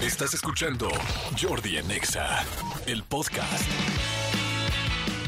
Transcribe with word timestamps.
Estás 0.00 0.34
escuchando 0.34 0.88
Jordi 1.40 1.78
en 1.78 1.90
Exa, 1.90 2.44
el 2.86 3.02
podcast. 3.02 3.64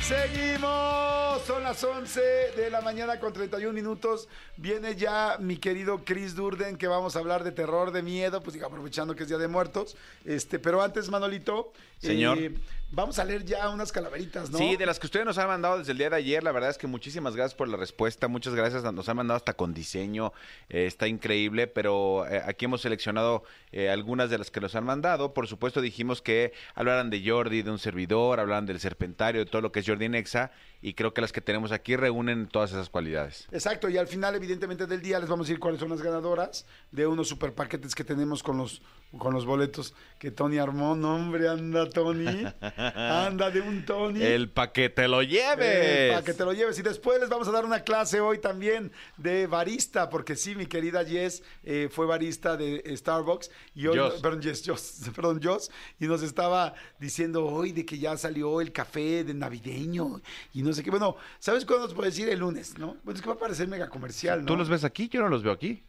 Seguimos, 0.03 1.43
son 1.47 1.63
las 1.63 1.83
11 1.83 2.21
de 2.57 2.71
la 2.71 2.81
mañana 2.81 3.19
con 3.19 3.33
31 3.33 3.73
minutos. 3.73 4.29
Viene 4.57 4.95
ya 4.95 5.37
mi 5.41 5.57
querido 5.57 6.03
Chris 6.05 6.35
Durden 6.35 6.77
que 6.77 6.87
vamos 6.87 7.17
a 7.17 7.19
hablar 7.19 7.45
de 7.45 7.53
terror, 7.53 7.93
de 7.93 8.03
miedo, 8.03 8.43
pues 8.43 8.55
digo, 8.55 8.67
aprovechando 8.67 9.15
que 9.15 9.23
es 9.25 9.29
Día 9.29 9.39
de 9.39 9.49
Muertos. 9.49 9.97
Este, 10.25 10.59
pero 10.59 10.83
antes, 10.83 11.09
Manolito, 11.11 11.73
Señor. 11.99 12.39
eh, 12.39 12.55
vamos 12.91 13.19
a 13.19 13.25
leer 13.25 13.45
ya 13.45 13.69
unas 13.69 13.93
calaveritas, 13.93 14.51
¿no? 14.51 14.59
Sí, 14.59 14.77
de 14.77 14.87
las 14.87 14.99
que 14.99 15.07
ustedes 15.07 15.27
nos 15.27 15.39
han 15.39 15.49
mandado 15.49 15.79
desde 15.79 15.93
el 15.93 15.99
día 15.99 16.11
de 16.11 16.17
ayer, 16.17 16.43
la 16.43 16.53
verdad 16.53 16.71
es 16.71 16.79
que 16.79 16.87
muchísimas 16.87 17.37
gracias 17.37 17.55
por 17.55 17.69
la 17.69 17.77
respuesta, 17.77 18.29
muchas 18.29 18.55
gracias, 18.55 18.83
nos 18.93 19.09
han 19.09 19.17
mandado 19.17 19.37
hasta 19.37 19.55
con 19.55 19.75
diseño, 19.75 20.33
eh, 20.69 20.87
está 20.87 21.07
increíble, 21.07 21.67
pero 21.67 22.27
eh, 22.27 22.43
aquí 22.45 22.65
hemos 22.65 22.81
seleccionado 22.81 23.43
eh, 23.73 23.91
algunas 23.91 24.31
de 24.31 24.39
las 24.39 24.51
que 24.51 24.61
nos 24.61 24.75
han 24.75 24.85
mandado, 24.85 25.35
por 25.35 25.47
supuesto 25.47 25.81
dijimos 25.81 26.23
que 26.23 26.53
hablaran 26.75 27.11
de 27.11 27.23
Jordi, 27.25 27.63
de 27.63 27.71
un 27.71 27.79
servidor, 27.79 28.41
hablaran 28.41 28.67
del 28.67 28.81
serpentario, 28.81 29.45
de 29.45 29.51
todo 29.51 29.63
lo 29.63 29.73
que 29.73 29.81
es 29.81 29.87
Jordi 29.87 30.09
Nexa, 30.09 30.51
y 30.81 30.95
creo 30.95 31.13
que 31.13 31.21
las 31.21 31.33
que 31.33 31.41
tenemos 31.41 31.73
aquí 31.73 31.97
reúnen 31.97 32.47
todas 32.47 32.71
esas 32.71 32.89
cualidades. 32.89 33.49
Exacto, 33.51 33.89
y 33.89 33.99
al 33.99 34.07
final, 34.07 34.35
evidentemente, 34.37 34.87
del 34.87 35.03
día 35.03 35.19
les 35.19 35.29
vamos 35.29 35.47
a 35.47 35.49
decir 35.49 35.59
cuáles 35.59 35.81
son 35.81 35.91
las 35.91 36.03
ganadoras 36.03 36.67
de 36.93 37.07
unos 37.07 37.29
super 37.29 37.53
paquetes 37.53 37.95
que 37.95 38.05
tenemos 38.05 38.43
con 38.43 38.59
los, 38.59 38.81
con 39.17 39.33
los 39.33 39.47
boletos 39.47 39.95
que 40.19 40.31
Tony 40.31 40.59
armó. 40.59 40.95
No, 40.95 41.15
hombre, 41.15 41.49
anda, 41.49 41.89
Tony. 41.89 42.27
Anda 42.61 43.51
de 43.51 43.61
un 43.61 43.87
Tony. 43.87 44.23
El 44.23 44.51
pa' 44.51 44.73
que 44.73 44.91
te 44.91 45.09
lo 45.09 45.23
lleves. 45.23 46.13
para 46.13 46.25
que 46.25 46.35
te 46.35 46.45
lo 46.45 46.53
lleves. 46.53 46.79
Y 46.79 46.83
después 46.83 47.19
les 47.21 47.29
vamos 47.29 47.49
a 47.49 47.53
dar 47.53 47.65
una 47.65 47.81
clase 47.81 48.21
hoy 48.21 48.39
también 48.39 48.93
de 49.17 49.47
barista, 49.47 50.11
porque 50.11 50.37
sí, 50.37 50.55
mi 50.55 50.67
querida 50.67 51.05
Jess 51.05 51.43
eh, 51.65 51.89
fue 51.91 52.07
barista 52.07 52.57
de 52.57 52.83
Starbucks. 52.97 53.51
Y 53.75 53.87
hoy, 53.87 53.99
Joss. 53.99 54.15
perdón, 54.21 54.43
Jess, 54.43 54.63
Joss, 54.67 55.11
perdón, 55.15 55.41
Joss, 55.43 55.71
y 55.99 56.07
nos 56.07 56.23
estaba 56.23 56.75
diciendo 56.99 57.47
hoy 57.47 57.73
de 57.73 57.87
que 57.87 57.99
ya 57.99 58.17
salió 58.17 58.61
el 58.61 58.73
café 58.73 59.25
de 59.25 59.33
navideño 59.33 60.21
y 60.53 60.63
no 60.63 60.73
sé 60.73 60.83
qué. 60.83 60.91
Bueno, 60.91 61.17
¿sabes 61.39 61.65
cuándo 61.65 61.87
nos 61.87 61.95
puede 61.95 62.11
decir? 62.11 62.29
El 62.29 62.41
lunes, 62.41 62.79
¿no? 62.79 62.97
Bueno, 63.05 63.17
es 63.17 63.23
que 63.23 63.29
va 63.29 63.35
a 63.37 63.39
parecer 63.39 63.69
mega 63.69 63.89
comercial, 63.89 64.41
¿no? 64.41 64.47
¿Tú 64.47 64.57
los 64.57 64.69
ves 64.69 64.85
aquí? 64.85 65.09
Yo 65.09 65.23
no 65.23 65.29
los 65.29 65.43
veo 65.43 65.53
aquí. 65.53 65.83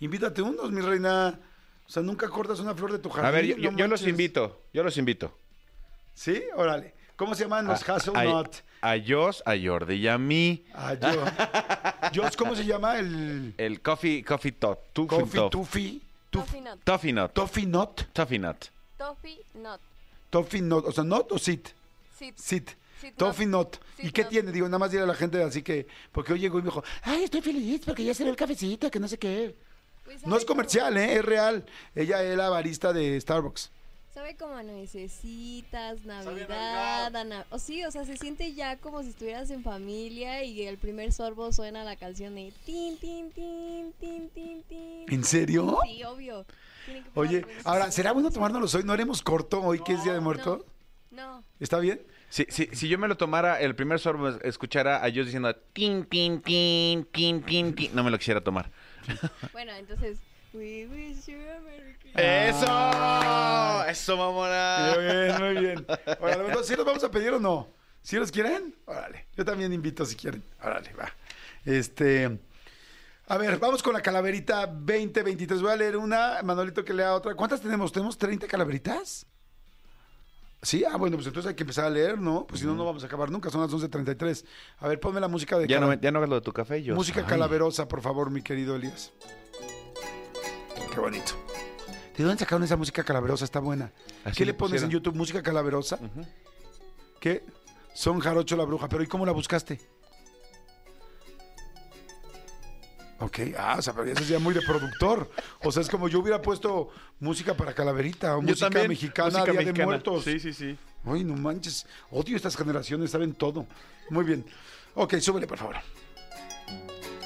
Invítate 0.00 0.42
unos, 0.42 0.70
mi 0.70 0.80
reina. 0.80 1.38
O 1.86 1.90
sea, 1.90 2.02
nunca 2.02 2.28
cortas 2.28 2.60
una 2.60 2.74
flor 2.74 2.92
de 2.92 2.98
tu 2.98 3.10
jardín. 3.10 3.28
A 3.28 3.30
ver, 3.30 3.44
yo, 3.46 3.56
no 3.56 3.62
yo- 3.62 3.70
yo 3.76 3.86
los 3.88 4.06
invito, 4.06 4.62
yo 4.72 4.82
los 4.82 4.96
invito. 4.96 5.36
¿Sí? 6.14 6.42
Órale. 6.56 6.94
¿Cómo 7.16 7.34
se 7.34 7.44
llaman 7.44 7.66
los 7.66 7.88
A- 7.88 7.94
Hazelnut? 7.96 8.56
A, 8.80 8.92
a 8.92 8.96
Joss, 9.06 9.42
a 9.46 9.54
Jordi 9.62 9.94
y 9.94 10.08
a 10.08 10.18
mí. 10.18 10.64
Ah, 10.74 10.94
yo. 10.94 11.24
Joss, 12.22 12.36
¿cómo 12.36 12.54
se 12.56 12.64
llama? 12.64 12.98
El 12.98 13.54
El 13.58 13.80
coffee, 13.80 14.24
coffee 14.24 14.52
top. 14.52 14.78
Tuffy 14.92 15.08
Coffee 15.08 15.40
top. 15.40 15.50
Tuffy. 15.52 16.02
Tuf- 16.32 16.40
Toffee 16.42 16.60
nut. 16.60 16.80
Toffee 16.84 17.12
nut. 17.12 17.32
Toffee 17.32 17.66
Nut. 17.66 18.06
Toffee 18.12 18.38
nut. 18.38 18.64
Toffee 18.98 19.40
nut. 19.54 19.80
Toffee 20.30 20.60
Nut. 20.62 20.84
O 20.86 20.92
sea, 20.92 21.04
Nut 21.04 21.30
o 21.30 21.38
Sit. 21.38 21.68
Sit. 22.18 22.36
Sit. 22.36 22.70
Toffee 23.16 23.46
Nut. 23.46 23.76
¿Y 23.98 24.10
qué 24.10 24.24
tiene? 24.24 24.50
Digo, 24.50 24.66
nada 24.66 24.78
más 24.80 24.90
dile 24.90 25.04
a 25.04 25.06
la 25.06 25.14
gente 25.14 25.40
así 25.42 25.62
que. 25.62 25.86
Porque 26.10 26.32
hoy 26.32 26.40
llegó 26.40 26.58
y 26.58 26.62
me 26.62 26.68
dijo, 26.70 26.82
ay, 27.02 27.24
estoy 27.24 27.40
feliz 27.42 27.82
porque 27.86 28.02
ya 28.04 28.14
se 28.14 28.24
ve 28.24 28.30
el 28.30 28.36
cafecito, 28.36 28.90
que 28.90 28.98
no 28.98 29.06
sé 29.06 29.16
qué. 29.18 29.54
Pues, 30.04 30.26
No 30.26 30.36
es 30.36 30.44
comercial, 30.44 30.96
¿eh? 30.96 31.16
Es 31.16 31.24
real. 31.24 31.64
Ella 31.94 32.22
es 32.22 32.36
la 32.36 32.48
barista 32.50 32.92
de 32.92 33.20
Starbucks. 33.20 33.70
Sabe 34.12 34.36
como 34.36 34.54
a 34.54 34.62
nuecesitas, 34.62 36.04
Navidad, 36.04 37.12
o 37.50 37.58
sí, 37.58 37.84
o 37.84 37.90
sea, 37.90 38.04
se 38.04 38.16
siente 38.16 38.54
ya 38.54 38.76
como 38.76 39.02
si 39.02 39.08
estuvieras 39.08 39.50
en 39.50 39.64
familia 39.64 40.44
y 40.44 40.62
el 40.62 40.78
primer 40.78 41.12
sorbo 41.12 41.50
suena 41.50 41.82
la 41.82 41.96
canción 41.96 42.36
de 42.36 42.52
tin, 42.64 42.96
tin, 42.98 43.32
tin, 43.32 43.92
tin, 43.98 44.30
tin, 44.30 44.62
tin. 44.62 45.04
¿En 45.08 45.24
serio? 45.24 45.78
Sí, 45.84 46.04
obvio. 46.04 46.46
Oye, 47.14 47.44
ahora. 47.64 47.90
¿será 47.90 48.12
bueno 48.12 48.30
tomárnoslos 48.30 48.76
hoy? 48.76 48.84
¿No 48.84 48.92
haremos 48.92 49.20
corto 49.20 49.60
hoy 49.60 49.80
que 49.80 49.94
es 49.94 50.04
Día 50.04 50.12
de 50.12 50.20
Muertos? 50.20 50.64
No. 51.10 51.42
¿Está 51.58 51.80
bien? 51.80 52.00
Si, 52.28 52.46
si, 52.50 52.66
si 52.66 52.88
yo 52.88 52.98
me 52.98 53.08
lo 53.08 53.16
tomara, 53.16 53.60
el 53.60 53.74
primer 53.74 53.98
sorbo 53.98 54.28
escuchara 54.28 55.04
a 55.04 55.08
Joss 55.08 55.26
diciendo 55.26 55.54
tin, 55.72 56.04
tin, 56.04 56.40
tin, 56.40 57.04
tin, 57.04 57.42
tin, 57.42 57.74
tin, 57.74 57.94
no 57.94 58.04
me 58.04 58.12
lo 58.12 58.18
quisiera 58.18 58.42
tomar. 58.42 58.70
Bueno, 59.52 59.72
entonces. 59.72 60.18
We 60.52 60.86
wish 60.86 61.26
you 61.26 61.36
a 61.50 61.60
Merry 61.60 61.94
Christmas. 61.98 62.24
¡Eso! 62.24 63.84
¡Eso, 63.88 64.16
mamona! 64.16 64.94
Muy 64.94 65.04
bien, 65.04 65.42
muy 65.42 65.64
bien. 65.64 65.86
Órale, 66.20 66.64
¿sí 66.64 66.76
los 66.76 66.86
vamos 66.86 67.02
a 67.02 67.10
pedir 67.10 67.32
o 67.32 67.40
no? 67.40 67.68
¿Sí 68.02 68.16
los 68.16 68.30
quieren? 68.30 68.72
Órale. 68.84 69.26
Yo 69.36 69.44
también 69.44 69.72
invito 69.72 70.06
si 70.06 70.14
quieren. 70.14 70.44
Órale, 70.62 70.92
va. 70.92 71.12
Este. 71.64 72.38
A 73.26 73.36
ver, 73.36 73.58
vamos 73.58 73.82
con 73.82 73.94
la 73.94 74.02
calaverita 74.02 74.66
2023. 74.66 75.60
Voy 75.60 75.72
a 75.72 75.76
leer 75.76 75.96
una, 75.96 76.40
Manolito 76.44 76.84
que 76.84 76.94
lea 76.94 77.14
otra. 77.14 77.34
¿Cuántas 77.34 77.60
tenemos? 77.60 77.90
¿Tenemos 77.90 78.16
30 78.16 78.46
calaveritas? 78.46 79.26
Sí, 80.64 80.82
ah, 80.84 80.96
bueno, 80.96 81.16
pues 81.16 81.26
entonces 81.26 81.50
hay 81.50 81.54
que 81.54 81.62
empezar 81.62 81.84
a 81.84 81.90
leer, 81.90 82.18
¿no? 82.18 82.46
Pues 82.46 82.60
si 82.60 82.66
no, 82.66 82.74
no 82.74 82.84
vamos 82.84 83.02
a 83.02 83.06
acabar 83.06 83.30
nunca. 83.30 83.50
Son 83.50 83.60
las 83.60 83.70
11.33. 83.70 84.44
A 84.78 84.88
ver, 84.88 84.98
ponme 84.98 85.20
la 85.20 85.28
música 85.28 85.58
de 85.58 85.66
Ya 85.66 85.78
no, 85.78 85.92
ya 85.92 86.10
no 86.10 86.18
hagas 86.18 86.30
lo 86.30 86.36
de 86.36 86.40
tu 86.40 86.52
café, 86.52 86.82
Joss. 86.84 86.96
Música 86.96 87.20
Ay. 87.20 87.26
calaverosa, 87.26 87.86
por 87.86 88.00
favor, 88.00 88.30
mi 88.30 88.42
querido 88.42 88.74
Elías. 88.76 89.12
Qué 90.92 91.00
bonito. 91.00 91.32
¿De 92.16 92.24
dónde 92.24 92.38
sacaron 92.38 92.62
esa 92.62 92.76
música 92.76 93.02
calaverosa? 93.02 93.44
Está 93.44 93.60
buena. 93.60 93.92
Así 94.24 94.38
¿Qué 94.38 94.46
le 94.46 94.54
pones 94.54 94.82
en. 94.82 94.90
YouTube? 94.90 95.14
¿Música 95.14 95.42
calaverosa? 95.42 95.98
¿Qué? 97.20 97.44
Son 97.92 98.18
Jarocho 98.20 98.56
la 98.56 98.64
Bruja. 98.64 98.88
¿Pero 98.88 99.02
y 99.02 99.06
cómo 99.06 99.26
la 99.26 99.32
buscaste? 99.32 99.80
Ok, 103.20 103.38
ah, 103.56 103.76
o 103.78 103.82
sea, 103.82 103.92
pero 103.92 104.10
eso 104.10 104.22
es 104.22 104.28
ya 104.28 104.38
muy 104.38 104.54
de 104.54 104.60
productor. 104.62 105.30
O 105.62 105.70
sea, 105.70 105.82
es 105.82 105.88
como 105.88 106.08
yo 106.08 106.18
hubiera 106.18 106.42
puesto 106.42 106.88
música 107.20 107.54
para 107.54 107.72
Calaverita 107.72 108.36
o 108.36 108.42
música 108.42 108.66
también, 108.66 108.88
mexicana 108.88 109.30
música 109.30 109.44
Día 109.44 109.60
de 109.60 109.66
mexicana. 109.66 109.86
Muertos. 109.86 110.24
Sí, 110.24 110.40
sí, 110.40 110.52
sí. 110.52 110.76
Ay, 111.04 111.22
no 111.22 111.34
manches. 111.34 111.86
Odio 112.10 112.36
estas 112.36 112.56
generaciones, 112.56 113.10
saben 113.12 113.34
todo. 113.34 113.66
Muy 114.10 114.24
bien. 114.24 114.44
Ok, 114.94 115.16
súbele, 115.18 115.46
por 115.46 115.58
favor. 115.58 115.76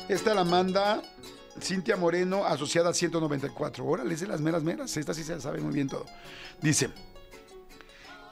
Esta 0.09 0.34
la 0.34 0.44
manda 0.44 1.03
Cintia 1.60 1.97
Moreno, 1.97 2.44
asociada 2.44 2.91
a 2.91 2.94
194. 2.94 3.84
Órale, 3.84 4.15
es 4.15 4.20
de 4.20 4.26
las 4.26 4.41
meras 4.41 4.62
meras. 4.62 4.97
Esta 4.97 5.15
sí 5.15 5.25
se 5.25 5.34
la 5.34 5.41
sabe 5.41 5.60
muy 5.60 5.72
bien 5.72 5.88
todo. 5.88 6.05
Dice: 6.60 6.91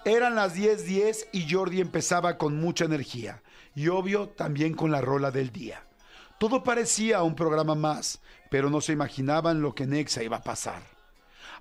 Eran 0.05 0.35
las 0.35 0.55
10:10 0.55 1.29
y 1.33 1.51
Jordi 1.51 1.81
empezaba 1.81 2.39
con 2.39 2.61
mucha 2.61 2.85
energía. 2.85 3.43
Y 3.75 3.89
obvio, 3.89 4.29
también 4.29 4.75
con 4.75 4.91
la 4.91 5.01
rola 5.01 5.31
del 5.31 5.51
día. 5.51 5.86
Todo 6.39 6.63
parecía 6.63 7.23
un 7.23 7.35
programa 7.35 7.75
más, 7.75 8.21
pero 8.51 8.69
no 8.69 8.81
se 8.81 8.93
imaginaban 8.93 9.63
lo 9.63 9.75
que 9.75 9.87
Nexa 9.87 10.23
iba 10.23 10.37
a 10.37 10.43
pasar. 10.43 10.83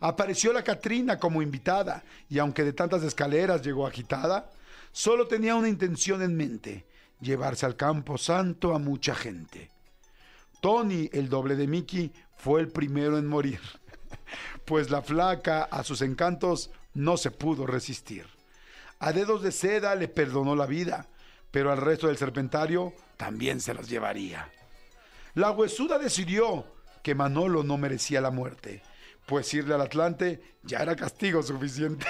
Apareció 0.02 0.52
la 0.52 0.64
Catrina 0.64 1.18
como 1.18 1.42
invitada 1.42 2.04
y 2.30 2.40
aunque 2.40 2.64
de 2.64 2.74
tantas 2.74 3.04
escaleras 3.04 3.62
llegó 3.62 3.88
agitada, 3.88 4.52
solo 4.92 5.28
tenía 5.28 5.56
una 5.56 5.70
intención 5.70 6.22
en 6.22 6.36
mente, 6.36 6.86
llevarse 7.22 7.66
al 7.66 7.78
campo 7.78 8.18
santo 8.18 8.76
a 8.76 8.80
mucha 8.80 9.16
gente. 9.16 9.72
Tony, 10.62 11.10
el 11.14 11.30
doble 11.30 11.56
de 11.56 11.68
Mickey, 11.68 12.12
fue 12.36 12.60
el 12.60 12.68
primero 12.68 13.18
en 13.18 13.28
morir, 13.28 13.62
pues 14.66 14.90
la 14.90 15.02
flaca 15.02 15.64
a 15.64 15.84
sus 15.84 16.02
encantos 16.02 16.72
no 16.94 17.16
se 17.16 17.32
pudo 17.32 17.66
resistir. 17.66 18.26
A 19.00 19.14
dedos 19.14 19.42
de 19.42 19.52
seda 19.52 19.96
le 19.96 20.08
perdonó 20.08 20.56
la 20.56 20.66
vida, 20.66 21.08
pero 21.52 21.72
al 21.72 21.78
resto 21.78 22.08
del 22.08 22.18
serpentario 22.18 22.94
también 23.18 23.62
se 23.62 23.74
los 23.74 23.88
llevaría. 23.88 24.50
La 25.36 25.52
huesuda 25.52 26.00
decidió 26.00 26.66
que 27.04 27.14
Manolo 27.14 27.62
no 27.62 27.78
merecía 27.78 28.22
la 28.22 28.32
muerte, 28.32 28.82
pues 29.26 29.54
irle 29.54 29.76
al 29.76 29.82
Atlante 29.82 30.42
ya 30.64 30.80
era 30.80 30.96
castigo 30.96 31.44
suficiente. 31.44 32.06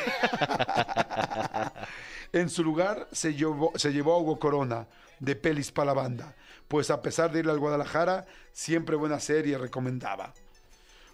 en 2.34 2.52
su 2.52 2.64
lugar 2.64 3.08
se 3.12 3.34
llevó, 3.34 3.72
a 3.74 4.20
Hugo 4.20 4.38
Corona, 4.38 4.88
de 5.20 5.36
Pelis 5.36 5.72
para 5.72 5.88
la 5.88 5.94
banda, 5.94 6.36
pues 6.68 6.92
a 6.92 7.02
pesar 7.02 7.32
de 7.32 7.40
ir 7.40 7.50
al 7.50 7.58
Guadalajara, 7.58 8.28
siempre 8.54 8.96
buena 8.96 9.20
serie 9.20 9.58
recomendaba. 9.58 10.32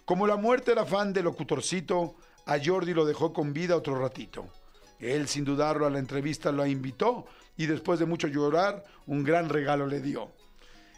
Como 0.04 0.26
la 0.26 0.36
muerte 0.36 0.72
era 0.72 0.84
fan 0.84 1.14
del 1.14 1.24
locutorcito, 1.24 2.16
a 2.44 2.58
Jordi 2.62 2.92
lo 2.92 3.06
dejó 3.06 3.32
con 3.32 3.54
vida 3.54 3.74
otro 3.74 3.98
ratito. 3.98 4.50
Él, 4.98 5.28
sin 5.28 5.46
dudarlo, 5.46 5.86
a 5.86 5.90
la 5.90 5.98
entrevista 5.98 6.52
lo 6.52 6.66
invitó 6.66 7.24
y 7.56 7.64
después 7.64 7.98
de 7.98 8.04
mucho 8.04 8.28
llorar, 8.28 8.84
un 9.06 9.24
gran 9.24 9.48
regalo 9.48 9.86
le 9.86 10.00
dio. 10.00 10.30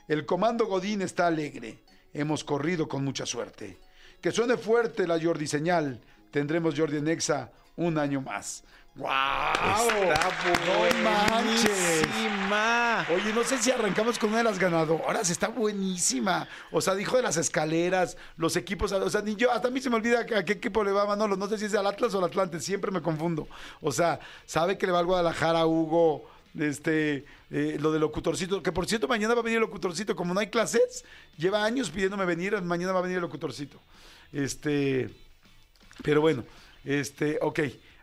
El 0.07 0.27
comando 0.27 0.67
Godín 0.67 1.01
está 1.01 1.27
alegre. 1.27 1.79
Hemos 2.13 2.45
corrido 2.45 2.89
con 2.89 3.05
mucha 3.05 3.25
suerte. 3.25 3.79
Que 4.21 4.33
suene 4.33 4.57
fuerte 4.57 5.07
la 5.07 5.21
Jordi 5.21 5.47
señal. 5.47 6.01
Tendremos 6.31 6.75
Jordi 6.77 6.99
en 6.99 7.09
Exa 7.09 7.51
un 7.77 7.97
año 7.99 8.21
más. 8.21 8.65
¡Wow! 8.97 9.09
¡No 9.09 11.03
manches! 11.03 12.07
buenísima. 12.07 13.07
Oye, 13.13 13.33
no 13.33 13.43
sé 13.43 13.59
si 13.59 13.71
arrancamos 13.73 14.19
con 14.19 14.29
una 14.29 14.39
de 14.39 14.45
las 14.45 14.59
ganadoras, 14.59 15.31
está 15.31 15.49
buenísima. 15.49 16.47
O 16.71 16.81
sea, 16.81 16.95
dijo 16.95 17.17
de 17.17 17.23
las 17.23 17.37
escaleras, 17.37 18.17
los 18.37 18.57
equipos, 18.57 18.93
o 18.93 19.11
sea, 19.11 19.23
ni 19.23 19.35
yo, 19.35 19.51
hasta 19.51 19.69
a 19.69 19.71
mí 19.71 19.81
se 19.81 19.91
me 19.91 19.97
olvida 19.97 20.21
a 20.21 20.45
qué 20.45 20.53
equipo 20.53 20.85
le 20.85 20.93
va 20.93 21.07
Manolo, 21.07 21.37
no 21.37 21.49
sé 21.49 21.59
si 21.59 21.65
es 21.65 21.75
al 21.75 21.87
Atlas 21.87 22.15
o 22.15 22.19
al 22.19 22.25
Atlante, 22.25 22.61
siempre 22.61 22.93
me 22.93 23.03
confundo. 23.03 23.49
O 23.81 23.91
sea, 23.91 24.21
sabe 24.47 24.79
que 24.79 24.87
le 24.87 24.93
va 24.93 25.01
al 25.01 25.07
Guadalajara, 25.07 25.67
Hugo, 25.67 26.31
este, 26.59 27.25
eh, 27.51 27.77
lo 27.81 27.93
del 27.93 28.01
locutorcito, 28.01 28.63
que 28.63 28.73
por 28.73 28.87
cierto, 28.87 29.09
mañana 29.09 29.35
va 29.35 29.41
a 29.41 29.45
venir 29.45 29.57
el 29.57 29.63
locutorcito, 29.63 30.15
como 30.15 30.35
no 30.35 30.41
hay 30.41 30.49
clases, 30.49 31.05
lleva 31.37 31.65
años 31.65 31.91
pidiéndome 31.91 32.25
venir, 32.25 32.61
mañana 32.63 32.93
va 32.93 33.01
a 33.01 33.03
venir 33.03 33.17
el 33.17 33.23
locutorcito. 33.23 33.81
Este, 34.33 35.11
Pero 36.03 36.21
bueno, 36.21 36.45
este, 36.85 37.39
ok. 37.41 37.61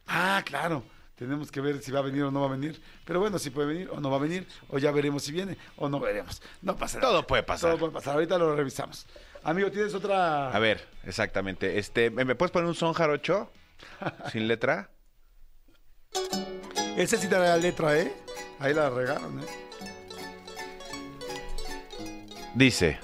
Ah, 0.08 0.42
claro. 0.46 0.84
Tenemos 1.16 1.52
que 1.52 1.62
ver 1.62 1.84
si 1.84 1.92
va 1.92 2.00
a 2.00 2.02
venir 2.02 2.24
o 2.24 2.32
no 2.32 2.42
va 2.42 2.48
a 2.48 2.52
venir. 2.52 2.82
Pero 3.06 3.20
bueno, 3.20 3.38
si 3.38 3.52
puede 3.52 3.68
venir 3.68 3.90
o 3.92 4.00
no 4.00 4.10
va 4.10 4.18
a 4.18 4.20
venir. 4.20 4.48
O 4.70 4.80
ya 4.80 4.92
veremos 4.92 5.22
si 5.24 5.32
viene 5.32 5.56
o 5.78 5.88
no 5.88 6.00
veremos. 6.00 6.42
No 6.64 6.76
pasa 6.76 6.98
nada. 6.98 7.12
Todo 7.12 7.28
puede 7.28 7.44
pasar. 7.44 7.70
Todo 7.70 7.80
puede 7.80 7.94
pasar. 7.94 8.16
Ahorita 8.16 8.40
lo 8.40 8.56
revisamos. 8.56 9.06
Amigo, 9.44 9.70
¿tienes 9.70 9.94
otra? 9.94 10.50
A 10.50 10.58
ver, 10.58 10.88
exactamente. 11.04 11.78
Este, 11.78 12.10
¿me 12.10 12.34
puedes 12.34 12.52
poner 12.52 12.68
un 12.68 12.74
son 12.74 12.94
jarocho? 12.94 13.52
Sin 14.32 14.48
letra. 14.48 14.90
Ese 16.98 17.18
sí 17.18 17.28
te 17.28 17.36
da 17.36 17.56
la 17.56 17.58
letra, 17.58 17.98
¿eh? 18.00 18.12
Ahí 18.62 18.76
la 18.76 18.92
regaron, 18.92 19.40
¿eh? 19.40 19.46
Dice, 22.54 23.00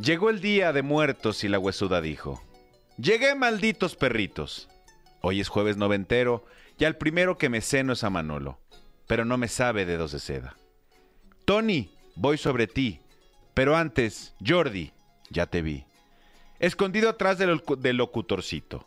llegó 0.00 0.30
el 0.30 0.40
día 0.40 0.72
de 0.72 0.82
muertos 0.82 1.42
y 1.42 1.48
la 1.48 1.58
huesuda 1.58 2.00
dijo, 2.00 2.40
llegué 2.96 3.34
malditos 3.34 3.96
perritos. 3.96 4.68
Hoy 5.20 5.40
es 5.40 5.48
jueves 5.48 5.76
noventero 5.76 6.44
y 6.78 6.84
al 6.84 6.96
primero 6.96 7.38
que 7.38 7.48
me 7.48 7.60
ceno 7.60 7.92
es 7.92 8.04
a 8.04 8.10
Manolo, 8.10 8.60
pero 9.08 9.24
no 9.24 9.36
me 9.36 9.48
sabe 9.48 9.84
dedos 9.84 10.12
de 10.12 10.20
seda. 10.20 10.56
Tony, 11.44 11.90
voy 12.14 12.38
sobre 12.38 12.68
ti, 12.68 13.00
pero 13.52 13.74
antes, 13.74 14.36
Jordi, 14.46 14.92
ya 15.28 15.46
te 15.46 15.60
vi. 15.60 15.86
Escondido 16.60 17.08
atrás 17.08 17.38
del, 17.38 17.62
del 17.78 17.96
locutorcito. 17.96 18.86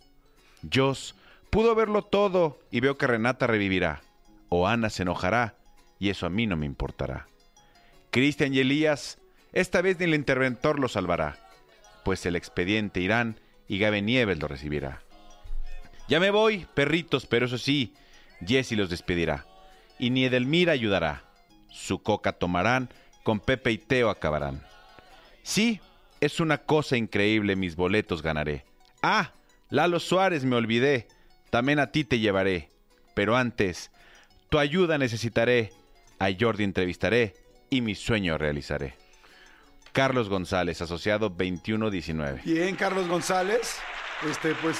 Jos 0.71 1.15
pudo 1.49 1.75
verlo 1.75 2.03
todo 2.03 2.59
y 2.71 2.79
veo 2.79 2.97
que 2.97 3.07
Renata 3.07 3.45
revivirá, 3.45 4.03
o 4.53 4.67
Ana 4.67 4.89
se 4.89 5.03
enojará, 5.03 5.55
y 5.97 6.09
eso 6.09 6.25
a 6.25 6.29
mí 6.29 6.45
no 6.45 6.57
me 6.57 6.65
importará. 6.65 7.25
Cristian 8.09 8.53
y 8.53 8.59
Elías, 8.59 9.17
esta 9.53 9.81
vez 9.81 9.97
ni 9.97 10.03
el 10.03 10.13
interventor 10.13 10.77
lo 10.77 10.89
salvará, 10.89 11.39
pues 12.03 12.25
el 12.25 12.35
expediente 12.35 12.99
irán 12.99 13.39
y 13.69 13.79
Gabe 13.79 14.01
Nieves 14.01 14.39
lo 14.39 14.49
recibirá. 14.49 15.03
Ya 16.09 16.19
me 16.19 16.31
voy, 16.31 16.67
perritos, 16.73 17.25
pero 17.25 17.45
eso 17.45 17.57
sí, 17.57 17.93
Jesse 18.45 18.73
los 18.73 18.89
despedirá, 18.89 19.45
y 19.97 20.09
ni 20.09 20.25
Edelmira 20.25 20.73
ayudará. 20.73 21.23
Su 21.69 22.03
coca 22.03 22.33
tomarán, 22.33 22.89
con 23.23 23.39
Pepe 23.39 23.71
y 23.71 23.77
Teo 23.77 24.09
acabarán. 24.09 24.65
Sí, 25.43 25.79
es 26.19 26.41
una 26.41 26.57
cosa 26.57 26.97
increíble, 26.97 27.55
mis 27.55 27.77
boletos 27.77 28.21
ganaré. 28.21 28.65
Ah, 29.01 29.31
Lalo 29.69 30.01
Suárez 30.01 30.43
me 30.43 30.57
olvidé, 30.57 31.07
también 31.51 31.79
a 31.79 31.93
ti 31.93 32.03
te 32.03 32.19
llevaré, 32.19 32.67
pero 33.13 33.37
antes, 33.37 33.91
tu 34.51 34.59
ayuda 34.59 34.97
necesitaré, 34.97 35.71
a 36.19 36.27
Jordi 36.37 36.65
entrevistaré 36.65 37.33
y 37.69 37.79
mi 37.79 37.95
sueño 37.95 38.37
realizaré. 38.37 38.95
Carlos 39.93 40.27
González, 40.27 40.81
asociado 40.81 41.29
2119. 41.29 42.41
Bien, 42.43 42.75
Carlos 42.75 43.07
González. 43.07 43.77
Este, 44.29 44.53
pues, 44.55 44.77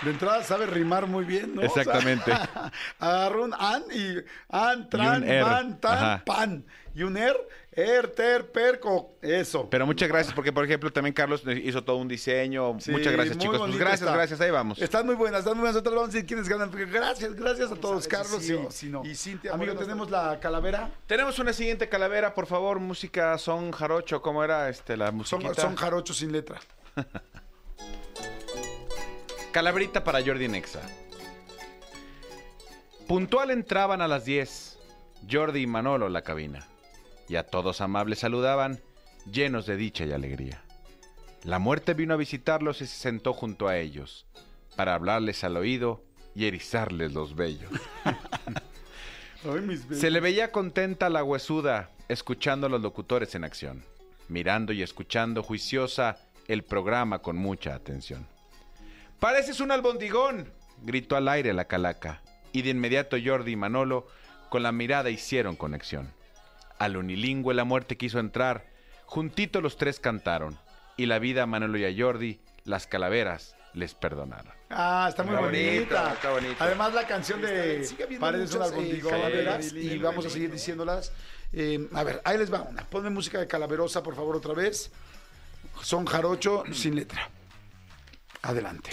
de 0.00 0.10
entrada 0.10 0.42
sabe 0.42 0.64
rimar 0.64 1.06
muy 1.06 1.26
bien, 1.26 1.54
¿no? 1.54 1.60
O 1.60 1.68
sea, 1.68 1.82
Exactamente. 1.82 2.32
agarró 2.98 3.44
un 3.44 3.52
an 3.52 3.82
y 3.92 4.16
an, 4.48 4.88
tran, 4.88 5.20
Y 5.22 5.24
un 5.26 5.30
er. 5.30 5.44
tan, 5.44 5.78
Ajá. 5.84 6.22
pan. 6.24 6.64
Y 6.94 7.02
un 7.02 7.18
er, 7.18 7.36
er, 7.76 8.08
ter, 8.08 8.50
perco. 8.50 9.16
Eso. 9.20 9.68
Pero 9.70 9.86
muchas 9.86 10.08
gracias, 10.08 10.34
porque 10.34 10.52
por 10.52 10.64
ejemplo 10.64 10.92
también 10.92 11.12
Carlos 11.14 11.42
hizo 11.46 11.82
todo 11.82 11.96
un 11.96 12.08
diseño. 12.08 12.76
Sí, 12.80 12.90
muchas 12.90 13.12
gracias, 13.12 13.38
chicos. 13.38 13.58
Pues 13.58 13.76
gracias, 13.76 14.02
está. 14.02 14.14
gracias, 14.14 14.40
ahí 14.40 14.50
vamos. 14.50 14.80
Están 14.80 15.06
muy 15.06 15.14
buenas, 15.14 15.40
están 15.40 15.54
muy 15.54 15.62
buenas. 15.62 15.74
Nosotros 15.74 15.94
vamos 15.94 16.10
a 16.10 16.12
decir 16.12 16.26
quiénes 16.26 16.48
ganan. 16.48 16.70
Gracias, 16.70 17.34
gracias 17.34 17.72
a 17.72 17.76
todos, 17.76 18.06
Carlos. 18.08 18.42
sí 18.42 18.52
y, 18.52 18.54
o 18.54 18.70
si 18.70 18.88
no. 18.88 19.04
y 19.04 19.14
Cintia. 19.14 19.52
Amigo, 19.52 19.74
tenemos 19.74 20.10
la 20.10 20.38
calavera. 20.40 20.90
Tenemos 21.06 21.38
una 21.38 21.52
siguiente 21.52 21.88
calavera, 21.88 22.34
por 22.34 22.46
favor, 22.46 22.80
música 22.80 23.36
son 23.38 23.72
jarocho, 23.72 24.22
¿cómo 24.22 24.44
era 24.44 24.68
este 24.68 24.96
la 24.96 25.06
Son, 25.06 25.16
musiquita? 25.16 25.54
son 25.62 25.76
jarochos 25.76 26.16
sin 26.16 26.32
letra. 26.32 26.60
Calaverita 29.52 30.02
para 30.02 30.20
Jordi 30.24 30.48
Nexa. 30.48 30.80
Puntual 33.06 33.50
entraban 33.50 34.00
a 34.00 34.08
las 34.08 34.24
10 34.24 34.78
Jordi 35.30 35.60
y 35.62 35.66
Manolo 35.66 36.08
la 36.08 36.22
cabina. 36.22 36.66
Y 37.28 37.36
a 37.36 37.44
todos 37.44 37.80
amables 37.80 38.20
saludaban, 38.20 38.80
llenos 39.30 39.66
de 39.66 39.76
dicha 39.76 40.04
y 40.04 40.12
alegría. 40.12 40.62
La 41.42 41.58
muerte 41.58 41.94
vino 41.94 42.14
a 42.14 42.18
visitarlos 42.18 42.80
y 42.80 42.86
se 42.86 42.96
sentó 42.96 43.32
junto 43.32 43.68
a 43.68 43.78
ellos, 43.78 44.26
para 44.76 44.94
hablarles 44.94 45.44
al 45.44 45.56
oído 45.56 46.02
y 46.34 46.46
erizarles 46.46 47.12
los 47.12 47.34
vellos. 47.36 47.70
Se 49.92 50.10
le 50.10 50.20
veía 50.20 50.50
contenta 50.50 51.10
la 51.10 51.22
huesuda, 51.22 51.90
escuchando 52.08 52.66
a 52.66 52.70
los 52.70 52.80
locutores 52.80 53.34
en 53.34 53.44
acción, 53.44 53.84
mirando 54.28 54.72
y 54.72 54.82
escuchando 54.82 55.42
juiciosa 55.42 56.16
el 56.48 56.64
programa 56.64 57.18
con 57.18 57.36
mucha 57.36 57.74
atención. 57.74 58.26
¡Pareces 59.20 59.60
un 59.60 59.70
albondigón! 59.70 60.50
gritó 60.82 61.16
al 61.16 61.28
aire 61.28 61.52
la 61.52 61.66
calaca, 61.66 62.22
y 62.52 62.62
de 62.62 62.70
inmediato 62.70 63.18
Jordi 63.22 63.52
y 63.52 63.56
Manolo 63.56 64.06
con 64.48 64.62
la 64.62 64.72
mirada 64.72 65.10
hicieron 65.10 65.56
conexión. 65.56 66.10
Al 66.84 66.98
unilingüe 66.98 67.54
la 67.54 67.64
muerte 67.64 67.96
quiso 67.96 68.18
entrar, 68.18 68.66
juntito 69.06 69.62
los 69.62 69.78
tres 69.78 70.00
cantaron, 70.00 70.58
y 70.98 71.06
la 71.06 71.18
vida 71.18 71.44
a 71.44 71.46
Manolo 71.46 71.78
y 71.78 71.86
a 71.86 71.94
Jordi, 71.96 72.40
las 72.64 72.86
calaveras, 72.86 73.56
les 73.72 73.94
perdonaron. 73.94 74.52
Ah, 74.68 75.06
está 75.08 75.22
muy 75.22 75.32
Está 75.32 75.46
bonita. 75.46 76.12
está 76.12 76.30
bonito. 76.32 76.56
Además, 76.58 76.92
la 76.92 77.06
canción 77.06 77.40
de 77.40 77.88
Paredes 78.20 78.54
un 78.54 78.60
muchas, 78.60 78.72
eh, 78.76 79.02
calaveras 79.08 79.72
y 79.72 79.92
y 79.92 79.98
vamos 79.98 80.26
a 80.26 80.28
seguir 80.28 80.52
diciéndolas. 80.52 81.10
Eh, 81.54 81.88
a 81.94 82.04
ver, 82.04 82.20
ahí 82.22 82.36
les 82.36 82.52
va 82.52 82.60
una. 82.60 82.84
Ponme 82.84 83.08
música 83.08 83.40
de 83.40 83.46
calaverosa, 83.46 84.02
por 84.02 84.14
favor, 84.14 84.36
otra 84.36 84.52
vez. 84.52 84.92
Son 85.80 86.04
jarocho 86.04 86.64
sin 86.70 86.96
letra. 86.96 87.30
Adelante. 88.42 88.90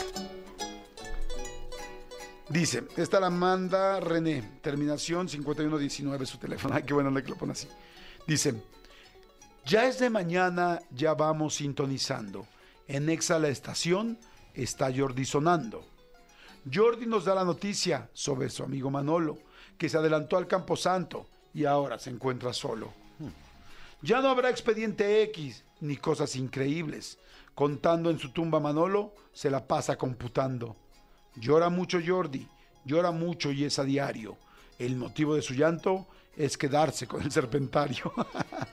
Dice, 2.51 2.83
esta 2.97 3.21
la 3.21 3.29
manda 3.29 4.01
René, 4.01 4.59
terminación 4.61 5.29
5119 5.29 6.25
su 6.25 6.37
teléfono. 6.37 6.73
Ay, 6.75 6.83
qué 6.83 6.93
bueno 6.93 7.13
que 7.23 7.29
lo 7.29 7.37
pone 7.37 7.53
así. 7.53 7.69
Dice, 8.27 8.61
ya 9.65 9.85
es 9.85 9.99
de 9.99 10.09
mañana, 10.09 10.81
ya 10.91 11.13
vamos 11.13 11.55
sintonizando. 11.55 12.45
En 12.89 13.09
Exa 13.09 13.39
la 13.39 13.47
estación 13.47 14.19
está 14.53 14.91
Jordi 14.93 15.23
sonando. 15.23 15.85
Jordi 16.71 17.05
nos 17.05 17.23
da 17.23 17.35
la 17.35 17.45
noticia 17.45 18.09
sobre 18.11 18.49
su 18.49 18.63
amigo 18.63 18.91
Manolo, 18.91 19.37
que 19.77 19.87
se 19.87 19.97
adelantó 19.97 20.35
al 20.35 20.47
Camposanto 20.47 21.27
y 21.53 21.63
ahora 21.63 21.99
se 21.99 22.09
encuentra 22.09 22.51
solo. 22.51 22.91
Ya 24.01 24.19
no 24.19 24.27
habrá 24.27 24.49
expediente 24.49 25.23
X 25.23 25.63
ni 25.79 25.95
cosas 25.95 26.35
increíbles. 26.35 27.17
Contando 27.55 28.09
en 28.09 28.19
su 28.19 28.31
tumba 28.31 28.59
Manolo, 28.59 29.13
se 29.31 29.49
la 29.49 29.65
pasa 29.65 29.97
computando. 29.97 30.75
Llora 31.35 31.69
mucho 31.69 31.99
Jordi, 32.05 32.47
llora 32.85 33.11
mucho 33.11 33.51
y 33.51 33.63
es 33.63 33.79
a 33.79 33.83
diario. 33.83 34.37
El 34.77 34.95
motivo 34.95 35.35
de 35.35 35.41
su 35.41 35.53
llanto 35.53 36.07
es 36.35 36.57
quedarse 36.57 37.07
con 37.07 37.21
el 37.21 37.31
serpentario. 37.31 38.11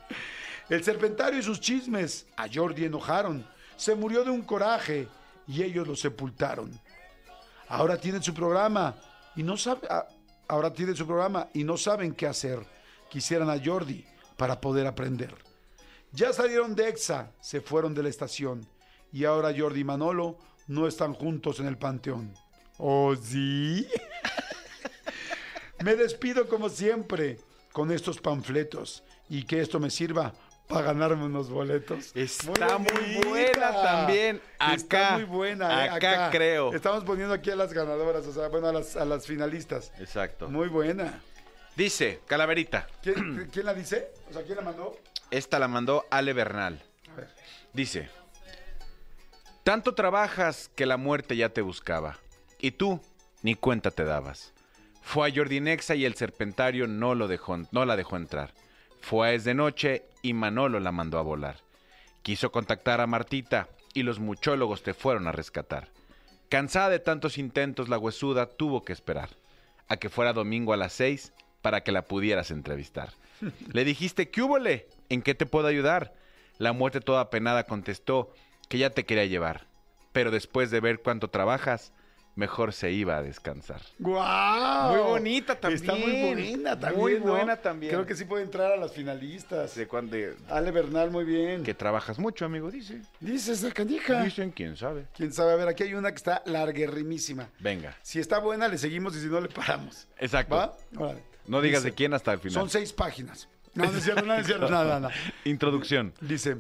el 0.69 0.83
serpentario 0.83 1.39
y 1.39 1.43
sus 1.43 1.61
chismes 1.61 2.27
a 2.37 2.47
Jordi 2.53 2.85
enojaron. 2.85 3.47
Se 3.77 3.95
murió 3.95 4.25
de 4.25 4.31
un 4.31 4.43
coraje 4.43 5.09
y 5.47 5.63
ellos 5.63 5.87
lo 5.87 5.97
sepultaron. 5.97 6.79
Ahora 7.69 7.97
tienen 7.97 8.23
su 8.23 8.35
programa 8.35 8.97
y 9.37 9.43
no 9.43 9.57
sabe, 9.57 9.87
ah, 9.91 10.07
ahora 10.49 10.73
tienen 10.73 10.97
su 10.97 11.07
programa 11.07 11.49
y 11.53 11.65
no 11.65 11.77
saben 11.77 12.15
qué 12.15 12.27
hacer. 12.27 12.65
Quisieran 13.11 13.51
a 13.51 13.63
Jordi 13.63 14.05
para 14.37 14.61
poder 14.61 14.87
aprender. 14.87 15.35
Ya 16.13 16.33
salieron 16.33 16.75
de 16.75 16.89
Exa, 16.89 17.33
se 17.41 17.61
fueron 17.61 17.95
de 17.95 18.03
la 18.03 18.09
estación 18.09 18.67
y 19.13 19.25
ahora 19.25 19.55
Jordi 19.57 19.81
y 19.81 19.85
Manolo 19.85 20.39
no 20.67 20.87
están 20.87 21.15
juntos 21.15 21.61
en 21.61 21.67
el 21.67 21.79
panteón. 21.79 22.35
¿Oh, 22.79 23.15
sí? 23.17 23.87
me 25.85 25.97
despido 25.97 26.49
como 26.49 26.69
siempre 26.69 27.39
con 27.73 27.91
estos 27.91 28.19
panfletos 28.19 29.03
y 29.29 29.45
que 29.45 29.61
esto 29.61 29.79
me 29.81 29.91
sirva 29.91 30.33
para 30.69 30.83
ganarme 30.87 31.25
unos 31.25 31.51
boletos. 31.51 32.13
Está 32.15 32.79
muy 32.79 33.21
buena 33.25 33.73
también. 33.83 34.41
Está 34.75 35.07
Acá, 35.07 35.15
muy 35.15 35.25
buena. 35.25 35.87
¿eh? 35.87 35.89
acá 35.91 36.31
creo. 36.31 36.73
Estamos 36.75 37.05
poniendo 37.05 37.35
aquí 37.35 37.51
a 37.51 37.57
las 37.57 37.73
ganadoras, 37.73 38.27
o 38.27 38.33
sea, 38.33 38.49
bueno, 38.49 38.69
a 38.69 38.73
las, 38.73 38.97
a 38.97 39.05
las 39.05 39.27
finalistas. 39.27 39.93
Exacto. 39.99 40.49
Muy 40.49 40.69
buena. 40.69 41.21
Dice, 41.75 42.21
Calaverita. 42.27 42.87
¿Quién, 43.03 43.49
quién 43.53 43.67
la 43.67 43.75
dice? 43.75 44.11
O 44.31 44.33
sea, 44.33 44.43
¿quién 44.43 44.57
la 44.57 44.63
mandó? 44.63 44.97
Esta 45.31 45.59
la 45.59 45.69
mandó 45.69 46.07
Ale 46.11 46.33
Bernal. 46.33 46.83
A 47.13 47.17
ver. 47.17 47.29
Dice, 47.73 48.09
tanto 49.65 49.95
trabajas 49.95 50.71
que 50.75 50.87
la 50.87 50.97
muerte 50.97 51.37
ya 51.37 51.49
te 51.51 51.61
buscaba. 51.63 52.19
Y 52.61 52.73
tú 52.73 53.01
ni 53.43 53.55
cuenta 53.55 53.91
te 53.91 54.05
dabas. 54.05 54.53
Fue 55.03 55.29
a 55.29 55.35
Jordi 55.35 55.61
Nexa 55.61 55.95
y 55.95 56.05
el 56.05 56.15
serpentario 56.15 56.87
no, 56.87 57.15
lo 57.15 57.29
dejó, 57.29 57.57
no 57.71 57.85
la 57.87 57.97
dejó 57.97 58.17
entrar. 58.17 58.53
Fue 59.01 59.29
a 59.29 59.33
Es 59.33 59.45
de 59.45 59.55
Noche 59.55 60.05
y 60.23 60.35
Manolo 60.35 60.81
la 60.81 60.93
mandó 60.93 61.19
a 61.19 61.23
volar. 61.23 61.57
Quiso 62.23 62.53
contactar 62.53 63.01
a 63.01 63.07
Martita 63.07 63.69
y 63.95 64.03
los 64.03 64.19
muchólogos 64.19 64.83
te 64.83 64.93
fueron 64.93 65.27
a 65.29 65.33
rescatar. 65.33 65.89
Cansada 66.49 66.91
de 66.91 66.99
tantos 66.99 67.39
intentos, 67.39 67.89
la 67.89 67.99
huesuda 67.99 68.47
tuvo 68.47 68.85
que 68.85 68.93
esperar 68.93 69.31
a 69.89 69.97
que 69.97 70.11
fuera 70.11 70.33
domingo 70.33 70.73
a 70.73 70.77
las 70.77 70.93
seis 70.93 71.33
para 71.63 71.83
que 71.83 71.93
la 71.93 72.03
pudieras 72.03 72.51
entrevistar. 72.51 73.13
Le 73.73 73.85
dijiste, 73.85 74.31
¿qué 74.31 74.43
húbole? 74.43 74.89
¿En 75.09 75.23
qué 75.23 75.35
te 75.35 75.47
puedo 75.47 75.69
ayudar? 75.69 76.15
La 76.59 76.73
muerte 76.73 77.01
toda 77.01 77.31
penada 77.31 77.65
contestó 77.65 78.33
que 78.69 78.79
ya 78.79 78.91
te 78.91 79.05
quería 79.05 79.25
llevar. 79.25 79.67
pero 80.13 80.31
después 80.31 80.71
de 80.71 80.81
ver 80.81 81.01
cuánto 81.01 81.29
trabajas, 81.29 81.93
mejor 82.39 82.73
se 82.73 82.93
iba 82.93 83.17
a 83.17 83.23
descansar. 83.23 83.83
¡Guau! 83.99 84.93
Muy 84.93 85.03
bonita 85.11 85.55
Está 85.55 85.69
muy 85.71 85.81
también. 85.81 86.35
buena 86.35 86.79
también. 86.79 87.01
Muy 87.01 87.15
¿no? 87.19 87.33
buena 87.33 87.57
también. 87.57 87.93
Creo 87.93 88.07
que 88.07 88.15
sí 88.15 88.25
puede 88.25 88.45
entrar 88.45 88.71
a 88.71 88.77
las 88.77 88.93
finalistas. 88.93 89.75
De 89.75 89.89
cuando 89.89 90.17
Ale 90.49 90.71
Bernal, 90.71 91.11
muy 91.11 91.25
bien. 91.25 91.65
que 91.65 91.75
trabajas 91.75 92.19
mucho, 92.21 92.45
amigo, 92.45 92.71
dice. 92.71 93.03
Dice 93.19 93.53
esa 93.53 93.73
canija. 93.73 94.23
Dicen, 94.23 94.53
quién 94.53 94.77
sabe. 94.77 95.07
Quién 95.17 95.33
sabe, 95.33 95.53
a 95.53 95.57
ver, 95.57 95.67
aquí 95.67 95.83
hay 95.83 95.95
una 95.95 96.11
que 96.11 96.17
está 96.17 96.43
larguerrimísima. 96.47 97.49
Venga. 97.59 97.97
Si 98.03 98.21
está 98.21 98.39
buena, 98.39 98.69
le 98.69 98.79
seguimos 98.79 99.17
y 99.17 99.21
si 99.21 99.27
no, 99.27 99.41
le 99.41 99.49
paramos. 99.49 100.07
Exacto. 100.19 100.55
¿Va? 100.55 100.77
Órale. 100.97 101.25
No 101.49 101.61
digas 101.61 101.83
Dice, 101.83 101.91
de 101.91 101.97
quién 101.97 102.15
hasta 102.15 102.33
el 102.33 102.39
final. 102.39 102.55
Son 102.55 102.71
seis 102.71 102.93
páginas. 102.93 103.49
No, 103.75 103.85
no 103.85 103.99
es 103.99 104.05
cierto, 104.05 104.23
no 104.23 104.35
es 104.35 104.47
cierto, 104.47 104.71
nada, 104.71 105.01
nada. 105.01 105.15
Introducción. 105.45 106.15
Dice, 106.21 106.59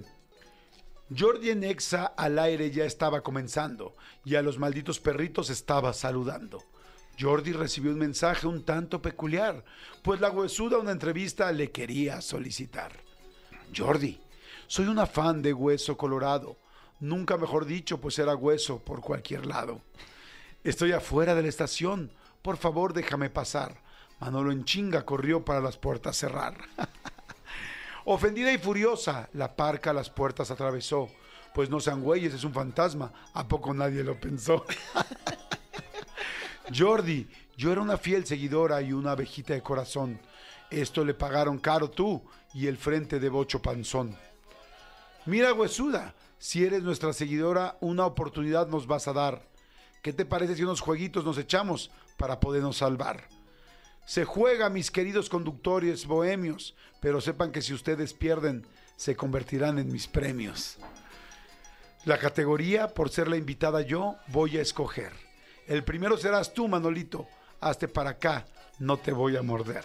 Jordi 1.17 1.49
en 1.51 1.65
Exa 1.65 2.05
al 2.05 2.39
aire 2.39 2.71
ya 2.71 2.85
estaba 2.85 3.23
comenzando 3.23 3.97
y 4.25 4.35
a 4.35 4.43
los 4.43 4.59
malditos 4.59 5.01
perritos 5.01 5.49
estaba 5.49 5.95
saludando. 5.95 6.63
Jordi 7.19 7.53
recibió 7.53 7.91
un 7.91 7.99
mensaje 7.99 8.47
un 8.47 8.63
tanto 8.63 9.01
peculiar, 9.01 9.65
pues 10.03 10.21
la 10.21 10.31
huesuda 10.31 10.79
una 10.79 10.93
entrevista 10.93 11.51
le 11.51 11.71
quería 11.71 12.21
solicitar. 12.21 12.93
Jordi, 13.75 14.21
soy 14.67 14.87
una 14.87 15.07
fan 15.07 15.41
de 15.41 15.55
Hueso 15.55 15.97
Colorado, 15.97 16.59
nunca 17.01 17.39
mejor 17.39 17.65
dicho, 17.65 18.01
pues 18.01 18.19
era 18.19 18.37
hueso 18.37 18.79
por 18.85 19.01
cualquier 19.01 19.47
lado. 19.47 19.81
Estoy 20.63 20.93
afuera 20.93 21.35
de 21.35 21.43
la 21.43 21.49
estación, 21.49 22.13
por 22.43 22.59
favor 22.59 22.93
déjame 22.93 23.31
pasar. 23.31 23.83
Manolo 24.21 24.53
en 24.53 24.65
chinga 24.65 25.07
corrió 25.07 25.45
para 25.45 25.61
las 25.61 25.79
puertas 25.79 26.17
cerrar. 26.17 26.59
Ofendida 28.11 28.51
y 28.51 28.57
furiosa, 28.57 29.29
la 29.35 29.55
parca 29.55 29.93
las 29.93 30.09
puertas 30.09 30.51
atravesó. 30.51 31.11
Pues 31.53 31.69
no 31.69 31.79
sean 31.79 32.03
güeyes, 32.03 32.33
es 32.33 32.43
un 32.43 32.55
fantasma. 32.55 33.13
¿A 33.35 33.47
poco 33.47 33.75
nadie 33.75 34.03
lo 34.03 34.19
pensó? 34.19 34.65
Jordi, 36.75 37.29
yo 37.55 37.71
era 37.71 37.83
una 37.83 37.99
fiel 37.99 38.25
seguidora 38.25 38.81
y 38.81 38.95
una 38.95 39.11
abejita 39.11 39.53
de 39.53 39.61
corazón. 39.61 40.19
Esto 40.71 41.05
le 41.05 41.13
pagaron 41.13 41.59
caro 41.59 41.91
tú 41.91 42.23
y 42.55 42.67
el 42.67 42.79
frente 42.79 43.21
de 43.21 43.29
bocho 43.29 43.61
panzón. 43.61 44.17
Mira, 45.27 45.53
huesuda, 45.53 46.15
si 46.39 46.65
eres 46.65 46.83
nuestra 46.83 47.13
seguidora, 47.13 47.77
una 47.83 48.07
oportunidad 48.07 48.69
nos 48.69 48.87
vas 48.87 49.07
a 49.07 49.13
dar. 49.13 49.43
¿Qué 50.01 50.15
te 50.15 50.25
parece 50.25 50.57
si 50.57 50.63
unos 50.63 50.81
jueguitos 50.81 51.27
nos 51.27 51.37
echamos 51.37 51.91
para 52.17 52.41
podernos 52.41 52.79
salvar? 52.79 53.29
Se 54.09 54.25
juega, 54.25 54.71
mis 54.71 54.91
queridos 54.91 55.29
conductores 55.29 56.07
bohemios, 56.07 56.75
pero 56.99 57.21
sepan 57.21 57.53
que 57.53 57.61
si 57.61 57.75
ustedes 57.75 58.15
pierden, 58.15 58.67
se 58.97 59.15
convertirán 59.15 59.79
en 59.79 59.93
mis 59.93 60.09
premios. 60.09 60.79
La 62.07 62.17
categoría, 62.17 62.89
por 62.89 63.11
ser 63.11 63.29
la 63.29 63.37
invitada 63.37 63.83
yo, 63.83 64.17
voy 64.29 64.57
a 64.57 64.63
escoger. 64.63 65.13
El 65.67 65.85
primero 65.85 66.17
serás 66.17 66.55
tú, 66.55 66.69
Manolito. 66.69 67.29
Hazte 67.61 67.87
para 67.87 68.09
acá, 68.09 68.47
no 68.79 68.97
te 68.97 69.13
voy 69.13 69.37
a 69.37 69.43
morder. 69.43 69.85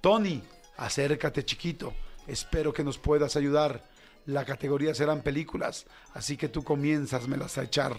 Tony, 0.00 0.40
acércate 0.76 1.44
chiquito. 1.44 1.92
Espero 2.28 2.72
que 2.72 2.84
nos 2.84 2.96
puedas 2.96 3.34
ayudar. 3.34 3.82
La 4.24 4.44
categoría 4.44 4.94
serán 4.94 5.20
películas, 5.20 5.86
así 6.14 6.36
que 6.36 6.48
tú 6.48 6.62
comienzasmelas 6.62 7.58
a 7.58 7.64
echar. 7.64 7.96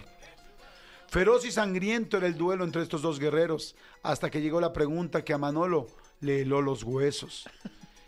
Feroz 1.08 1.44
y 1.44 1.52
sangriento 1.52 2.16
era 2.16 2.26
el 2.26 2.36
duelo 2.36 2.64
entre 2.64 2.82
estos 2.82 3.02
dos 3.02 3.18
guerreros, 3.20 3.76
hasta 4.02 4.30
que 4.30 4.40
llegó 4.40 4.60
la 4.60 4.72
pregunta 4.72 5.24
que 5.24 5.32
a 5.32 5.38
Manolo 5.38 5.86
le 6.20 6.40
heló 6.40 6.60
los 6.60 6.82
huesos. 6.82 7.48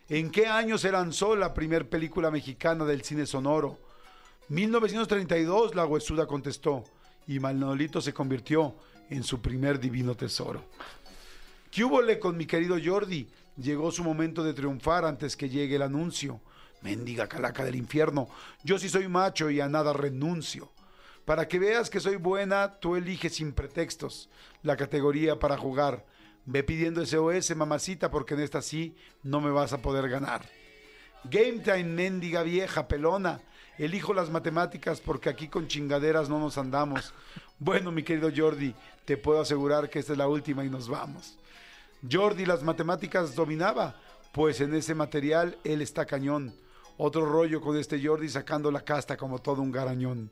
¿En 0.09 0.31
qué 0.31 0.47
año 0.47 0.79
se 0.79 0.93
lanzó 0.93 1.37
la 1.37 1.55
primer 1.55 1.89
película 1.89 2.31
mexicana 2.31 2.85
del 2.85 3.03
cine 3.03 3.27
sonoro? 3.27 3.79
1932, 4.49 5.75
la 5.75 5.85
huesuda 5.85 6.27
contestó, 6.27 6.85
y 7.27 7.41
Manolito 7.41 8.01
se 8.01 8.15
convirtió 8.15 8.77
en 9.11 9.23
su 9.23 9.41
primer 9.41 9.81
divino 9.81 10.15
tesoro. 10.15 10.65
¿Qué 11.71 11.85
húbole 11.85 12.19
con 12.19 12.37
mi 12.37 12.47
querido 12.47 12.77
Jordi? 12.83 13.29
Llegó 13.57 13.91
su 13.91 14.05
momento 14.05 14.43
de 14.43 14.55
triunfar 14.55 15.05
antes 15.05 15.37
que 15.37 15.49
llegue 15.49 15.77
el 15.77 15.83
anuncio. 15.83 16.41
Mendiga 16.83 17.27
calaca 17.27 17.65
del 17.65 17.75
infierno, 17.75 18.29
yo 18.63 18.79
sí 18.79 18.89
soy 18.89 19.09
macho 19.09 19.51
y 19.51 19.61
a 19.61 19.69
nada 19.69 19.93
renuncio. 19.93 20.71
Para 21.27 21.49
que 21.49 21.59
veas 21.59 21.91
que 21.91 21.99
soy 21.99 22.17
buena, 22.17 22.79
tú 22.79 22.95
eliges 22.95 23.35
sin 23.35 23.53
pretextos 23.53 24.31
la 24.63 24.77
categoría 24.77 25.41
para 25.41 25.59
jugar. 25.59 26.07
Ve 26.45 26.63
pidiendo 26.63 27.05
SOS, 27.05 27.57
mamacita, 27.57 28.13
porque 28.13 28.35
en 28.35 28.41
esta 28.41 28.63
sí 28.63 28.97
no 29.25 29.41
me 29.41 29.51
vas 29.51 29.73
a 29.73 29.83
poder 29.83 30.09
ganar. 30.09 30.49
Game 31.25 31.59
time, 31.59 31.83
mendiga 31.83 32.45
vieja, 32.45 32.87
pelona. 32.87 33.41
Elijo 33.77 34.15
las 34.15 34.31
matemáticas 34.31 35.01
porque 35.01 35.29
aquí 35.29 35.49
con 35.49 35.67
chingaderas 35.67 36.29
no 36.29 36.39
nos 36.39 36.59
andamos. 36.59 37.13
Bueno, 37.59 37.91
mi 37.91 38.05
querido 38.05 38.31
Jordi, 38.35 38.73
te 39.05 39.17
puedo 39.17 39.41
asegurar 39.41 39.91
que 39.91 39.99
esta 39.99 40.13
es 40.13 40.19
la 40.19 40.29
última 40.29 40.65
y 40.65 40.71
nos 40.71 40.89
vamos. 40.89 41.37
Jordi 42.09 42.47
las 42.47 42.63
matemáticas 42.63 43.35
dominaba, 43.35 44.01
pues 44.31 44.61
en 44.61 44.75
ese 44.77 44.95
material 44.95 45.59
él 45.65 45.83
está 45.83 46.07
cañón. 46.07 46.55
Otro 46.99 47.27
rollo 47.27 47.61
con 47.61 47.77
este 47.77 48.01
Jordi 48.01 48.29
sacando 48.29 48.71
la 48.71 48.83
casta 48.83 49.17
como 49.17 49.41
todo 49.41 49.61
un 49.61 49.73
garañón. 49.73 50.31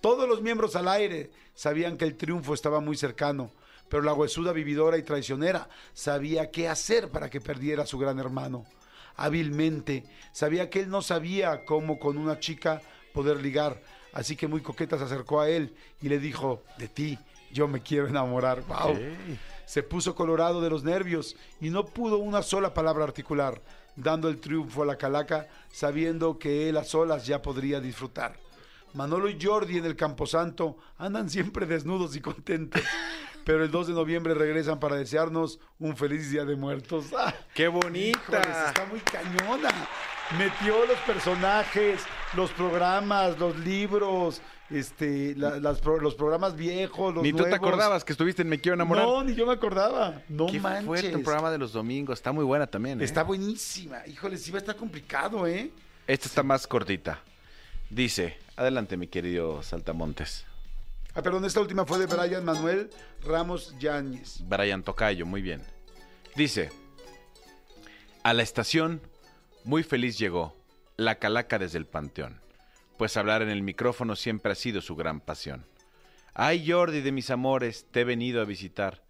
Todos 0.00 0.28
los 0.28 0.42
miembros 0.42 0.76
al 0.76 0.88
aire 0.88 1.30
sabían 1.54 1.96
que 1.96 2.04
el 2.04 2.16
triunfo 2.16 2.54
estaba 2.54 2.80
muy 2.80 2.96
cercano, 2.96 3.50
pero 3.88 4.02
la 4.02 4.14
huesuda 4.14 4.52
vividora 4.52 4.96
y 4.96 5.02
traicionera 5.02 5.68
sabía 5.92 6.50
qué 6.50 6.68
hacer 6.68 7.10
para 7.10 7.28
que 7.30 7.40
perdiera 7.40 7.82
a 7.82 7.86
su 7.86 7.98
gran 7.98 8.18
hermano. 8.18 8.64
Hábilmente 9.16 10.04
sabía 10.32 10.70
que 10.70 10.80
él 10.80 10.90
no 10.90 11.02
sabía 11.02 11.64
cómo 11.64 11.98
con 11.98 12.16
una 12.16 12.38
chica 12.38 12.80
poder 13.12 13.42
ligar, 13.42 13.82
así 14.12 14.36
que 14.36 14.46
muy 14.46 14.60
coqueta 14.60 14.96
se 14.98 15.04
acercó 15.04 15.40
a 15.40 15.48
él 15.48 15.74
y 16.00 16.08
le 16.08 16.20
dijo, 16.20 16.62
de 16.78 16.86
ti 16.86 17.18
yo 17.50 17.66
me 17.66 17.82
quiero 17.82 18.06
enamorar. 18.06 18.62
¡Wow! 18.68 18.96
Se 19.64 19.82
puso 19.82 20.14
colorado 20.14 20.60
de 20.60 20.70
los 20.70 20.84
nervios 20.84 21.34
y 21.60 21.70
no 21.70 21.84
pudo 21.86 22.18
una 22.18 22.42
sola 22.42 22.72
palabra 22.72 23.04
articular, 23.04 23.60
dando 23.96 24.28
el 24.28 24.38
triunfo 24.38 24.84
a 24.84 24.86
la 24.86 24.96
calaca, 24.96 25.48
sabiendo 25.72 26.38
que 26.38 26.68
él 26.68 26.76
a 26.76 26.84
solas 26.84 27.26
ya 27.26 27.42
podría 27.42 27.80
disfrutar. 27.80 28.38
Manolo 28.94 29.28
y 29.28 29.38
Jordi 29.40 29.78
en 29.78 29.84
el 29.84 29.96
Camposanto 29.96 30.76
andan 30.98 31.28
siempre 31.30 31.66
desnudos 31.66 32.16
y 32.16 32.20
contentos. 32.20 32.82
Pero 33.44 33.64
el 33.64 33.70
2 33.70 33.86
de 33.88 33.92
noviembre 33.94 34.34
regresan 34.34 34.78
para 34.78 34.96
desearnos 34.96 35.58
un 35.78 35.96
feliz 35.96 36.30
día 36.30 36.44
de 36.44 36.54
muertos. 36.56 37.06
¡Ah! 37.16 37.32
¡Qué 37.54 37.64
Híjoles, 37.64 37.82
bonita! 37.84 38.66
está 38.68 38.84
muy 38.90 39.00
cañona. 39.00 39.70
Metió 40.38 40.84
los 40.84 40.98
personajes, 41.06 42.02
los 42.36 42.50
programas, 42.50 43.38
los 43.38 43.56
libros, 43.60 44.42
este, 44.68 45.34
la- 45.34 45.58
las 45.58 45.80
pro- 45.80 45.98
los 45.98 46.14
programas 46.14 46.54
viejos, 46.54 47.14
los 47.14 47.22
Ni 47.22 47.32
tú 47.32 47.44
te 47.44 47.54
acordabas 47.54 48.04
que 48.04 48.12
estuviste 48.12 48.42
en 48.42 48.50
Me 48.50 48.60
Quiero 48.60 48.74
Enamorar. 48.74 49.06
No, 49.06 49.24
ni 49.24 49.34
yo 49.34 49.46
me 49.46 49.54
acordaba. 49.54 50.20
No 50.28 50.44
Qué 50.48 50.60
manches. 50.60 50.84
fuerte 50.84 51.08
el 51.12 51.22
programa 51.22 51.50
de 51.50 51.56
los 51.56 51.72
domingos. 51.72 52.18
Está 52.18 52.32
muy 52.32 52.44
buena 52.44 52.66
también, 52.66 53.00
¿eh? 53.00 53.04
Está 53.04 53.22
buenísima. 53.22 54.06
Híjole, 54.06 54.36
sí 54.36 54.50
va 54.50 54.58
a 54.58 54.60
estar 54.60 54.76
complicado, 54.76 55.46
¿eh? 55.46 55.70
Esta 56.06 56.26
está 56.28 56.42
más 56.42 56.66
cortita. 56.66 57.20
Dice, 57.88 58.36
adelante 58.58 58.96
mi 58.96 59.06
querido 59.06 59.62
Saltamontes. 59.62 60.44
Ah, 61.14 61.22
perdón, 61.22 61.44
esta 61.44 61.60
última 61.60 61.86
fue 61.86 61.98
de 61.98 62.06
Brian 62.06 62.44
Manuel 62.44 62.90
Ramos 63.24 63.74
Yáñez. 63.78 64.40
Brian 64.46 64.82
Tocayo, 64.82 65.24
muy 65.26 65.42
bien. 65.42 65.62
Dice, 66.34 66.70
a 68.24 68.34
la 68.34 68.42
estación, 68.42 69.00
muy 69.64 69.84
feliz 69.84 70.18
llegó, 70.18 70.56
la 70.96 71.16
calaca 71.16 71.58
desde 71.58 71.78
el 71.78 71.86
panteón, 71.86 72.40
pues 72.96 73.16
hablar 73.16 73.42
en 73.42 73.48
el 73.48 73.62
micrófono 73.62 74.16
siempre 74.16 74.52
ha 74.52 74.56
sido 74.56 74.80
su 74.80 74.96
gran 74.96 75.20
pasión. 75.20 75.64
Ay 76.34 76.68
Jordi 76.68 77.00
de 77.00 77.12
mis 77.12 77.30
amores, 77.30 77.86
te 77.90 78.00
he 78.00 78.04
venido 78.04 78.40
a 78.40 78.44
visitar 78.44 79.02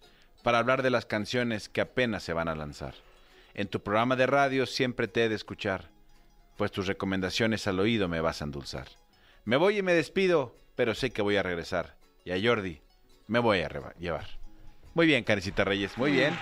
para 0.43 0.59
hablar 0.59 0.83
de 0.83 0.91
las 0.91 1.07
canciones 1.07 1.69
que 1.69 1.81
apenas 1.81 2.23
se 2.23 2.33
van 2.33 2.49
a 2.49 2.55
lanzar. 2.55 2.95
En 3.55 3.69
tu 3.69 3.83
programa 3.83 4.15
de 4.15 4.27
radio 4.27 4.67
siempre 4.67 5.09
te 5.09 5.25
he 5.25 5.29
de 5.29 5.35
escuchar, 5.35 5.91
pues 6.57 6.71
tus 6.71 6.87
recomendaciones 6.87 7.67
al 7.67 7.81
oído 7.81 8.09
me 8.09 8.21
vas 8.21 8.41
a 8.41 8.45
endulzar. 8.45 8.89
Me 9.49 9.57
voy 9.57 9.79
y 9.79 9.83
me 9.83 9.95
despido, 9.95 10.55
pero 10.75 10.95
sé 10.95 11.11
que 11.11 11.23
voy 11.23 11.39
a 11.39 11.43
regresar, 11.43 11.97
y 12.23 12.33
a 12.33 12.37
Jordi 12.39 12.83
me 13.29 13.39
voy 13.39 13.61
a 13.61 13.95
llevar. 13.99 14.27
Muy 14.93 15.07
bien, 15.07 15.25
Carecita 15.25 15.65
Reyes, 15.65 15.97
muy 15.97 16.13
bien. 16.13 16.39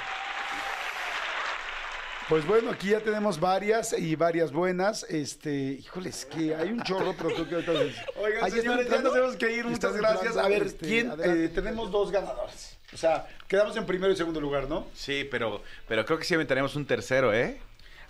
Pues 2.29 2.45
bueno, 2.45 2.73
aquí 2.73 2.89
ya 2.89 2.99
tenemos 2.99 3.39
varias 3.39 3.97
y 3.97 4.17
varias 4.17 4.51
buenas. 4.51 5.05
Este, 5.05 5.51
híjoles, 5.51 6.27
que 6.27 6.57
hay 6.57 6.71
un 6.73 6.83
chorro, 6.83 7.15
pero 7.17 7.33
creo 7.33 7.49
que 7.49 7.55
ahorita. 7.55 7.73
Oigan, 8.21 8.51
señores, 8.51 8.91
ya 8.91 9.01
nos 9.01 9.13
tenemos 9.13 9.37
que 9.37 9.53
ir. 9.53 9.65
Muchas 9.67 9.95
entrando, 9.95 10.21
gracias. 10.23 10.37
A 10.37 10.49
ver, 10.49 10.63
este, 10.65 10.85
¿quién? 10.85 11.11
adelante. 11.13 11.45
eh, 11.45 11.49
tenemos 11.51 11.93
dos 11.93 12.11
ganadores. 12.11 12.77
O 12.93 12.97
sea, 12.97 13.29
quedamos 13.47 13.77
en 13.77 13.87
primero 13.87 14.13
y 14.13 14.17
segundo 14.17 14.41
lugar, 14.41 14.69
¿no? 14.69 14.89
Sí, 14.95 15.25
pero, 15.31 15.63
pero 15.87 16.05
creo 16.05 16.19
que 16.19 16.25
sí 16.25 16.35
aventaremos 16.35 16.75
un 16.75 16.85
tercero, 16.85 17.33
¿eh? 17.33 17.61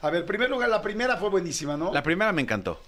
A 0.00 0.08
ver, 0.08 0.24
primer 0.24 0.48
lugar, 0.48 0.70
la 0.70 0.80
primera 0.80 1.18
fue 1.18 1.28
buenísima, 1.28 1.76
¿no? 1.76 1.92
La 1.92 2.02
primera 2.02 2.32
me 2.32 2.40
encantó. 2.40 2.80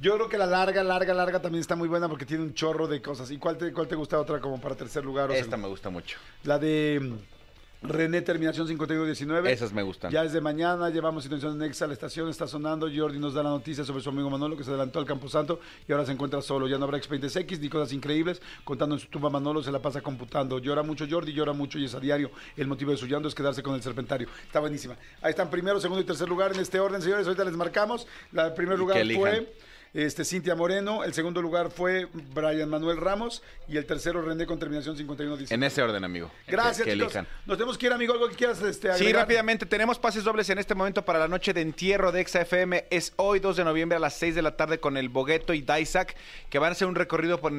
Yo 0.00 0.14
creo 0.14 0.28
que 0.28 0.38
la 0.38 0.46
larga, 0.46 0.84
larga, 0.84 1.12
larga 1.12 1.42
también 1.42 1.60
está 1.60 1.74
muy 1.74 1.88
buena 1.88 2.08
porque 2.08 2.24
tiene 2.24 2.44
un 2.44 2.54
chorro 2.54 2.86
de 2.86 3.02
cosas. 3.02 3.30
¿Y 3.32 3.38
cuál 3.38 3.58
te, 3.58 3.72
cuál 3.72 3.88
te 3.88 3.96
gusta 3.96 4.18
otra 4.18 4.40
como 4.40 4.60
para 4.60 4.76
tercer 4.76 5.04
lugar? 5.04 5.28
o 5.28 5.32
Esta 5.32 5.56
me 5.56 5.66
gusta 5.66 5.90
mucho. 5.90 6.18
La 6.44 6.56
de 6.56 7.00
mm, 7.02 7.88
René 7.88 8.22
Terminación 8.22 8.68
5119. 8.68 9.52
Esas 9.52 9.72
me 9.72 9.82
gustan. 9.82 10.12
Ya 10.12 10.22
es 10.22 10.32
de 10.32 10.40
mañana, 10.40 10.88
llevamos 10.90 11.26
en 11.26 11.58
Nexa, 11.58 11.88
la 11.88 11.94
estación 11.94 12.28
está 12.28 12.46
sonando, 12.46 12.88
Jordi 12.94 13.18
nos 13.18 13.34
da 13.34 13.42
la 13.42 13.50
noticia 13.50 13.84
sobre 13.84 14.00
su 14.00 14.10
amigo 14.10 14.30
Manolo 14.30 14.56
que 14.56 14.62
se 14.62 14.70
adelantó 14.70 15.00
al 15.00 15.04
Camposanto 15.04 15.58
y 15.88 15.90
ahora 15.90 16.06
se 16.06 16.12
encuentra 16.12 16.42
solo. 16.42 16.68
Ya 16.68 16.78
no 16.78 16.84
habrá 16.84 16.98
expedientes 16.98 17.34
X 17.34 17.58
ni 17.58 17.68
cosas 17.68 17.92
increíbles. 17.92 18.40
Contando 18.62 18.94
en 18.94 19.00
su 19.00 19.08
tumba 19.08 19.30
Manolo 19.30 19.64
se 19.64 19.72
la 19.72 19.80
pasa 19.80 20.00
computando. 20.00 20.60
Llora 20.60 20.84
mucho 20.84 21.06
Jordi, 21.10 21.32
llora 21.32 21.52
mucho 21.52 21.76
y 21.76 21.86
es 21.86 21.94
a 21.94 21.98
diario. 21.98 22.30
El 22.56 22.68
motivo 22.68 22.92
de 22.92 22.96
su 22.96 23.06
llanto 23.06 23.26
es 23.26 23.34
quedarse 23.34 23.64
con 23.64 23.74
el 23.74 23.82
serpentario. 23.82 24.28
Está 24.46 24.60
buenísima. 24.60 24.96
Ahí 25.22 25.30
están 25.30 25.50
primero, 25.50 25.80
segundo 25.80 26.02
y 26.02 26.04
tercer 26.04 26.28
lugar 26.28 26.52
en 26.52 26.60
este 26.60 26.78
orden, 26.78 27.02
señores. 27.02 27.26
Ahorita 27.26 27.44
les 27.44 27.56
marcamos. 27.56 28.06
La, 28.30 28.46
el 28.46 28.54
primer 28.54 28.78
lugar 28.78 28.98
fue 29.14 29.52
este, 29.94 30.24
Cintia 30.24 30.54
Moreno, 30.54 31.02
el 31.04 31.14
segundo 31.14 31.40
lugar 31.42 31.70
fue 31.70 32.06
Brian 32.34 32.68
Manuel 32.68 32.98
Ramos 32.98 33.42
y 33.68 33.76
el 33.76 33.86
tercero 33.86 34.22
René 34.22 34.46
con 34.46 34.58
terminación 34.58 34.96
5119. 34.96 35.54
En 35.54 35.62
ese 35.62 35.82
orden, 35.82 36.04
amigo. 36.04 36.30
Gracias, 36.46 36.84
Que, 36.86 36.92
que 36.92 37.06
chicos. 37.06 37.24
Nos 37.46 37.56
tenemos 37.56 37.78
que 37.78 37.86
ir, 37.86 37.92
amigo. 37.92 38.12
¿Algo 38.12 38.28
que 38.28 38.36
quieras 38.36 38.60
este, 38.62 38.88
Sí, 38.88 38.94
agregar? 39.02 39.22
rápidamente, 39.22 39.66
tenemos 39.66 39.98
pases 39.98 40.24
dobles 40.24 40.48
en 40.50 40.58
este 40.58 40.74
momento 40.74 41.04
para 41.04 41.18
la 41.18 41.28
noche 41.28 41.52
de 41.52 41.60
entierro 41.62 42.12
de 42.12 42.20
Exa 42.20 42.42
FM. 42.42 42.86
Es 42.90 43.12
hoy, 43.16 43.40
2 43.40 43.56
de 43.56 43.64
noviembre, 43.64 43.96
a 43.96 44.00
las 44.00 44.14
6 44.14 44.34
de 44.34 44.42
la 44.42 44.56
tarde 44.56 44.78
con 44.78 44.96
el 44.96 45.08
Bogueto 45.08 45.54
y 45.54 45.62
Daisac, 45.62 46.14
que 46.50 46.58
van 46.58 46.68
a 46.70 46.72
hacer 46.72 46.86
un 46.88 46.94
recorrido 46.94 47.40
por 47.40 47.52
el 47.52 47.58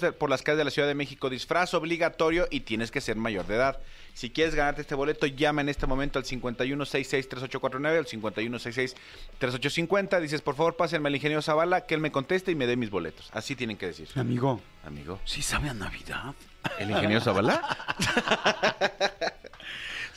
de- 0.00 0.12
por 0.12 0.30
las 0.30 0.42
calles 0.42 0.58
de 0.58 0.64
la 0.64 0.70
Ciudad 0.70 0.88
de 0.88 0.94
México. 0.94 1.30
Disfraz 1.30 1.74
obligatorio 1.74 2.46
y 2.50 2.60
tienes 2.60 2.90
que 2.90 3.00
ser 3.00 3.16
mayor 3.16 3.46
de 3.46 3.54
edad. 3.56 3.78
Si 4.14 4.30
quieres 4.30 4.54
ganarte 4.56 4.80
este 4.80 4.96
boleto, 4.96 5.26
llama 5.26 5.60
en 5.60 5.68
este 5.68 5.86
momento 5.86 6.18
al 6.18 6.24
5166-3849, 6.24 7.98
al 7.98 8.06
5166-3850. 9.40 10.20
Dices, 10.20 10.42
por 10.42 10.56
favor, 10.56 10.76
pásenme 10.76 11.08
al 11.08 11.14
ingeniero 11.14 11.40
Zavala, 11.42 11.67
que 11.86 11.94
él 11.94 12.00
me 12.00 12.10
conteste 12.12 12.50
y 12.52 12.54
me 12.54 12.66
dé 12.66 12.76
mis 12.76 12.90
boletos. 12.90 13.28
Así 13.32 13.56
tienen 13.56 13.76
que 13.76 13.86
decir. 13.86 14.08
Amigo, 14.16 14.60
Amigo. 14.84 15.20
¿sí 15.24 15.42
sabe 15.42 15.68
a 15.68 15.74
Navidad? 15.74 16.34
¿El 16.78 16.90
ingeniero 16.90 17.20
Zavala? 17.20 17.62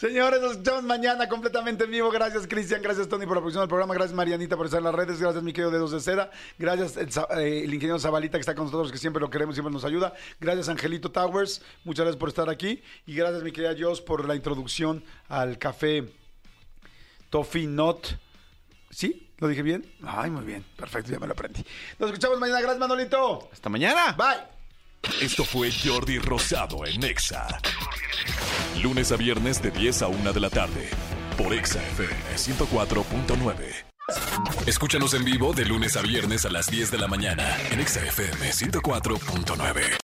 Señores, 0.01 0.41
nos 0.41 0.53
escuchamos 0.53 0.81
mañana 0.81 1.29
completamente 1.29 1.83
en 1.83 1.91
vivo. 1.91 2.09
Gracias, 2.09 2.47
Cristian. 2.47 2.81
Gracias, 2.81 3.07
Tony, 3.07 3.27
por 3.27 3.35
la 3.35 3.41
producción 3.41 3.61
del 3.61 3.69
programa. 3.69 3.93
Gracias, 3.93 4.15
Marianita, 4.15 4.57
por 4.57 4.65
estar 4.65 4.79
en 4.79 4.85
las 4.85 4.95
redes. 4.95 5.21
Gracias, 5.21 5.43
mi 5.43 5.53
querido 5.53 5.69
Dedos 5.69 5.91
de 5.91 5.99
Cera. 5.99 6.31
Gracias, 6.57 6.97
el, 6.97 7.09
eh, 7.37 7.61
el 7.65 7.71
ingeniero 7.71 7.99
Zabalita, 7.99 8.39
que 8.39 8.41
está 8.41 8.55
con 8.55 8.65
nosotros, 8.65 8.91
que 8.91 8.97
siempre 8.97 9.21
lo 9.21 9.29
queremos, 9.29 9.53
siempre 9.53 9.71
nos 9.71 9.85
ayuda. 9.85 10.15
Gracias, 10.39 10.69
Angelito 10.69 11.11
Towers. 11.11 11.61
Muchas 11.83 12.05
gracias 12.05 12.19
por 12.19 12.29
estar 12.29 12.49
aquí. 12.49 12.81
Y 13.05 13.13
gracias, 13.13 13.43
mi 13.43 13.51
querida 13.51 13.75
Jos, 13.79 14.01
por 14.01 14.27
la 14.27 14.35
introducción 14.35 15.03
al 15.29 15.59
café 15.59 16.11
Toffee 17.29 17.67
Not. 17.67 18.07
¿Sí? 18.91 19.29
¿Lo 19.37 19.47
dije 19.47 19.63
bien? 19.63 19.85
Ay, 20.05 20.29
muy 20.29 20.43
bien. 20.43 20.63
Perfecto, 20.75 21.11
ya 21.11 21.19
me 21.19 21.27
lo 21.27 21.33
aprendí. 21.33 21.63
Nos 21.97 22.09
escuchamos 22.09 22.39
mañana. 22.39 22.59
Gracias, 22.59 22.79
Manolito. 22.79 23.49
Hasta 23.51 23.69
mañana. 23.69 24.13
Bye. 24.13 25.21
Esto 25.21 25.43
fue 25.43 25.71
Jordi 25.71 26.19
Rosado 26.19 26.85
en 26.85 27.03
Exa. 27.03 27.47
Lunes 28.83 29.11
a 29.11 29.17
viernes 29.17 29.61
de 29.61 29.71
10 29.71 30.03
a 30.03 30.07
1 30.07 30.33
de 30.33 30.39
la 30.39 30.49
tarde. 30.49 30.89
Por 31.37 31.53
Exa 31.53 31.81
FM 31.81 32.35
104.9. 32.35 33.85
Escúchanos 34.67 35.13
en 35.13 35.23
vivo 35.23 35.53
de 35.53 35.65
lunes 35.65 35.95
a 35.97 36.01
viernes 36.01 36.45
a 36.45 36.49
las 36.49 36.69
10 36.69 36.91
de 36.91 36.97
la 36.97 37.07
mañana 37.07 37.57
en 37.71 37.79
Exa 37.79 38.05
FM 38.05 38.51
104.9. 38.51 40.01